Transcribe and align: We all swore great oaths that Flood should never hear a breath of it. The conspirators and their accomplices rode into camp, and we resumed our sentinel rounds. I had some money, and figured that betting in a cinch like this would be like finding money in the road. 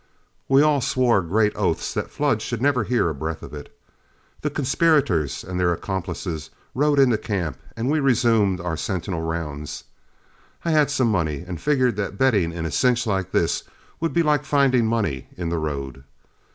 We 0.49 0.63
all 0.63 0.81
swore 0.81 1.21
great 1.21 1.55
oaths 1.55 1.93
that 1.93 2.09
Flood 2.09 2.41
should 2.41 2.59
never 2.59 2.85
hear 2.85 3.07
a 3.09 3.13
breath 3.13 3.43
of 3.43 3.53
it. 3.53 3.71
The 4.41 4.49
conspirators 4.49 5.43
and 5.43 5.59
their 5.59 5.71
accomplices 5.71 6.49
rode 6.73 6.97
into 6.97 7.19
camp, 7.19 7.59
and 7.77 7.87
we 7.87 7.99
resumed 7.99 8.59
our 8.59 8.75
sentinel 8.75 9.21
rounds. 9.21 9.83
I 10.65 10.71
had 10.71 10.89
some 10.89 11.11
money, 11.11 11.43
and 11.45 11.61
figured 11.61 11.97
that 11.97 12.17
betting 12.17 12.51
in 12.51 12.65
a 12.65 12.71
cinch 12.71 13.05
like 13.05 13.31
this 13.31 13.61
would 13.99 14.11
be 14.11 14.23
like 14.23 14.43
finding 14.43 14.87
money 14.87 15.27
in 15.37 15.49
the 15.49 15.59
road. 15.59 16.03